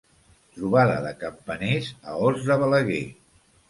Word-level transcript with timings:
Trobada 0.55 0.95
de 1.05 1.13
Campaners 1.25 1.93
a 2.09 2.19
Os 2.33 2.45
de 2.51 2.63
Balaguer. 2.67 3.09